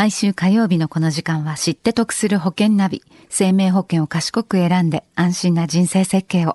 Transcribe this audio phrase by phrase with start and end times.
[0.00, 3.02] 毎週火曜日のこの時間は知って得する保険ナビ。
[3.28, 6.54] 生命保険を賢く選んで安心な人生設計を。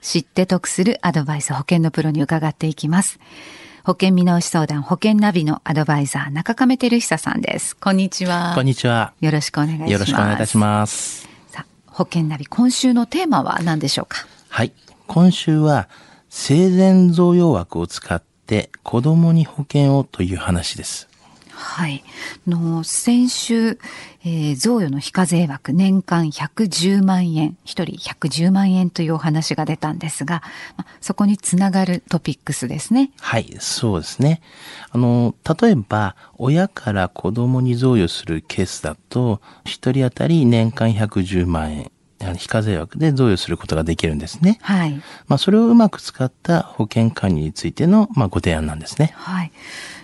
[0.00, 3.20] 知って得するアドバイス保険のプロに伺っていきます。
[3.84, 7.76] 保険見直し相談保険ナビのアドバイザー中亀照久さんです。
[7.76, 8.52] こんにちは。
[8.54, 9.12] こんにちは。
[9.20, 9.92] よろしくお願いします。
[9.92, 11.28] よろしくお願いいたします。
[11.48, 14.26] さあ、保険ナビ今週のテーマは何でしょうか？
[14.48, 14.72] はい。
[15.06, 15.90] 今週は
[16.30, 21.06] 生前贈与枠を使って子供に保険をという話です。
[21.58, 22.04] はい。
[22.46, 23.78] の、先週、
[24.24, 30.42] えー、贈与の非課税枠年間110万円、一人110万円というお話が出たんですが、
[30.76, 33.10] ま、そこにつながるトピックスですね。
[33.20, 34.40] はい、そうですね。
[34.90, 41.90] あの、例えば、親から子供に贈与するケースだと、一人当たり年間110万円。
[42.36, 44.58] 非課税枠で贈与することができるんですね。
[44.62, 45.00] はい。
[45.28, 49.12] まあ、それをうまく使った保険管理についての、まあ、ご提案なんですね。
[49.14, 49.52] はい。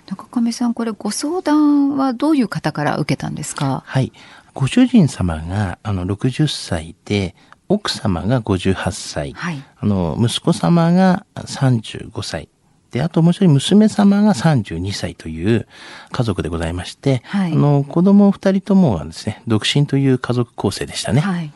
[0.06, 3.82] 中亀さん、これご相談はどういう方から受けたんですか？
[3.86, 4.12] はい。
[4.52, 7.34] ご主人様が、あの、60歳で、
[7.68, 9.32] 奥様が58歳。
[9.32, 9.64] はい。
[9.80, 12.48] あの、息子様が35歳。
[12.90, 15.66] で、あともう一人娘様が32歳という
[16.12, 21.20] 家族でございまして、はい、あの、子供二人ともはですね、独身という家族構成でしたね。
[21.20, 21.50] はい。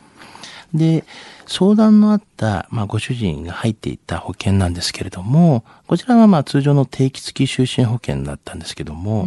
[0.73, 1.05] で、
[1.49, 9.25] 相談のあった、まあ、ご主人が入っていた保険なんですけれども、こちらはまあ通常の定期付き就寝保険だったんですけども、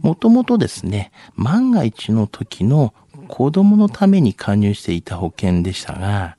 [0.00, 2.94] もともとですね、万が一の時の
[3.28, 6.38] 子供のために加入していた保険でしたが、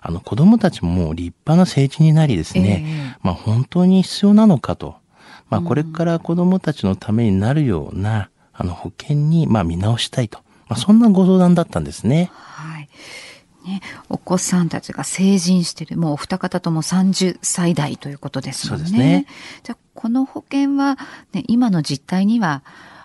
[0.00, 4.96] あの子供たちももう立派な成人になりですね、えー、まあ本当に必要なのかと、
[5.50, 12.30] まあこれから子供たちのためになるような、あの保険にまあ見直したいと、まあそんなご相談だったんですね。
[13.64, 18.90] ね、お子さんたちが成人してる、もうお二方とも30歳代ということですもんね。
[18.90, 19.26] ね。
[19.62, 20.98] じゃこの保険は、
[21.32, 22.62] ね、今の実態には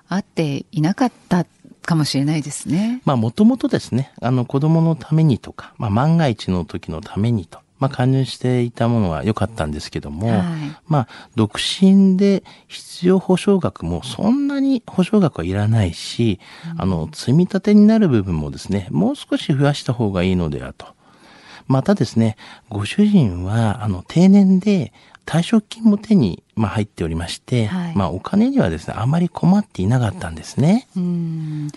[0.07, 1.45] 合っていなかった
[1.87, 3.01] かもしれないですね。
[3.05, 10.39] まあ、もともとですね、あの、子供のためにとか、まあ、万が一の時のためにと、まあ、加入していたものは良かったんですけども、はい、
[10.87, 16.39] まあ、独身で必要保証額もそんなに保証額はいらないし、
[16.73, 20.96] うん、あの、積み立てになる部分もですね、もう少し増やした方がいいのではと。
[21.67, 22.37] またですね、
[22.69, 24.93] ご主人は、あの、定年で、
[25.25, 30.87] 退職金も手に、まあ、入っておりまして、はい、まあ、お金にはですね、あまり困っていなかったんですね。
[30.95, 31.67] うん。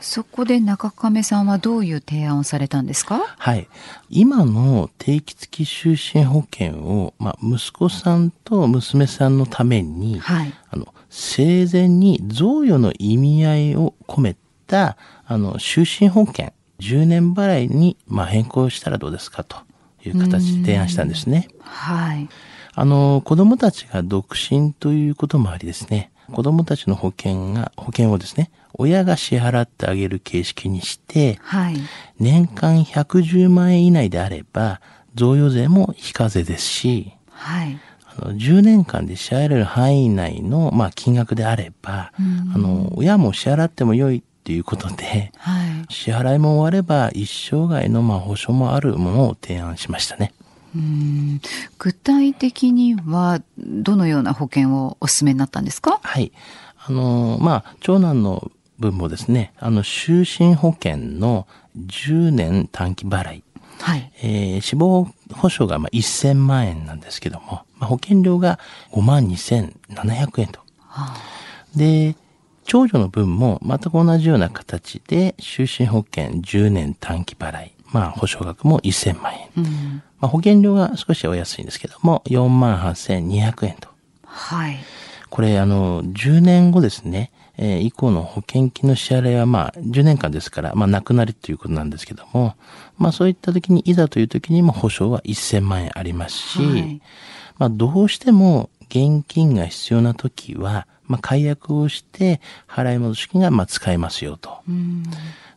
[0.00, 3.20] そこで中亀さんはどういう提案をされたんですか？
[3.36, 3.68] はい。
[4.08, 19.56] 今の定期付き就寝保険を、まあ、息子さんと娘さんのために、はい、あの、生前に贈与の意味合いを込めた、あの、就寝保険、10年払いに、まあ、変更したらどうですかと
[20.04, 21.48] いう形で提案したんですね。
[21.60, 22.28] はい。
[22.74, 31.76] あの、子供たちが独身ということもありですね、子供たちの保険が、保険をですね、親が支払ってあげる形式にして、はい、
[32.18, 34.80] 年間110万円以内であれば、
[35.14, 42.12] 贈与税も非課税ですし、はい、あの10年間で支払える範囲内の、まあ、金額であれば、
[42.54, 50.32] あの、親も支払っても良いっていうことで、はい、支払いも終われば一生涯のまあ保証もあるものを提案しましたね。
[50.74, 51.40] うん
[51.78, 55.98] 具体的にはどのような保険をお勧めになったんですか？
[56.02, 56.30] はい。
[56.86, 61.46] あの、まあ、長男の分もですね、あの、就寝保険の
[61.76, 63.42] 10年短期払い。
[63.80, 64.12] はい。
[64.22, 68.58] えー、死亡保障がまあ1000万円なんですけども、まあ、保険料が
[68.92, 70.60] 5万2700円と。
[70.86, 71.16] はあ、
[71.76, 72.14] で、
[72.70, 77.72] 長女の分も全く同じような形で、就寝保険10年短期払い。
[77.90, 79.48] まあ、保証額も1000万円。
[79.56, 83.88] うん、まあ、保険料が少しお安いんですけども、4万8200円と。
[84.24, 84.78] はい。
[85.30, 92.54] これ、あの、10年後ですね、えー、以降の保険金の支払いは、まあ、10年間ですから、まあ、なくなりということなんですけども、
[92.98, 97.00] まあ、そういった時に、いざという時にも保証は1000万円ありますし、はい、
[97.58, 104.58] まあ、どうしても現金が必要な時は、まあ、解約をして、払い戻し金が、まあ、使えますよと。
[104.68, 105.04] うん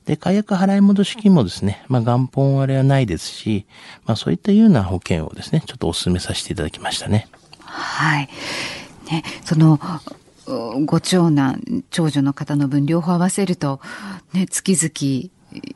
[0.06, 3.66] で、解約払い戻し金もですね、まあ元本割れはないですし、
[4.06, 7.28] まあそういったような保険をですね、ちょっとお勧めさせていただきましたね。
[7.60, 8.30] はい。
[9.10, 9.80] ね、その、
[10.86, 13.80] ご長男、長女の方の分両方合わせると、
[14.34, 15.32] ね、月々、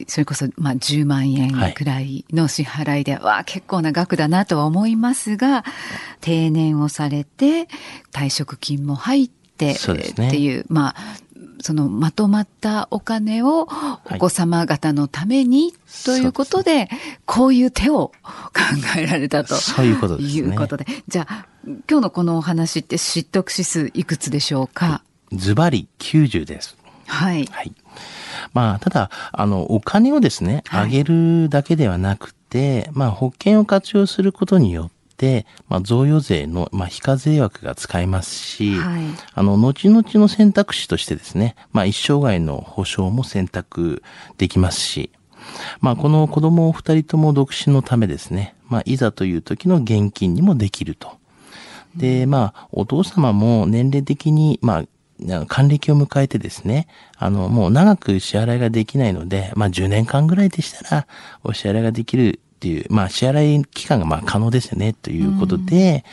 [0.07, 5.63] それこそ、まあ、10万円くらいの支払いで、はい、わあ、結構な額だなとは思いますが、
[6.21, 7.67] 定年をされて、
[8.11, 9.77] 退職金も入って、っ
[10.15, 10.95] ていう、まあ、
[11.61, 13.67] そのまとまったお金を
[14.11, 15.73] お子様方のために、
[16.05, 16.89] ということで、
[17.25, 18.51] こういう手を考
[18.97, 19.55] えられたと。
[19.55, 20.47] そういうことですね。
[20.47, 20.85] いうことで。
[21.07, 21.47] じゃあ、
[21.89, 25.03] 今日のこのお話って知得指数いくつでしょうか？
[25.33, 26.77] ズバリ90です。
[27.07, 27.45] はい。
[27.51, 27.73] はい。
[28.57, 39.03] まあ、ただ、あの、お金をですね、あげるだけではなくて、まあ、保険を活用することによって、まあ、贈与税の、まあ、非課税枠が使えますし、はい、
[39.35, 44.01] あの、後々の選択肢としてですね、まあ、一生涯の保障も選択
[44.39, 45.11] できますし、
[45.79, 51.11] まあ、この子供二人とも独身のためですね、まあ、いざという時の現金にもできると。
[51.95, 54.83] で、まあ、お父様も年齢的に、まあ、
[55.47, 56.87] 還暦を迎えてですね、
[57.17, 61.07] あの、もう長く支払いができないので、まあ10年間ぐらいでしたら、
[61.43, 66.05] お支払いができるっていう、まあ支払い期間がまあ可能ですよね、ということで、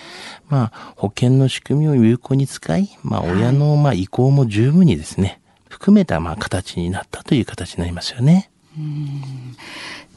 [0.51, 8.51] うん、まあ保険の仕組みを有効に使い、まあ親のまあ意向も十分にですね、含めたまあ形になったという形になりますよね。
[8.77, 9.57] うん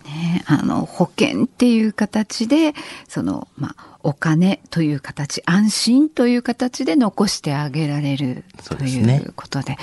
[0.07, 2.73] ね、あの保険っていう形で
[3.07, 9.75] その、まあ、お金という形安心という形で残してあげられるということで。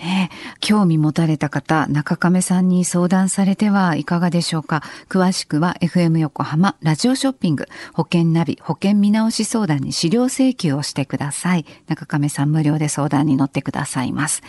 [0.00, 0.28] ね、
[0.60, 4.84] 興味持たれた方、中亀さんに相談されてはいかがでしょうか？
[5.08, 11.64] 詳しくは FM 横浜ラジオショッピング保険ナビ保険見直し相談に資料請求をしてください。
[11.88, 14.42] 中亀さん無料で相談に乗ってくださいます。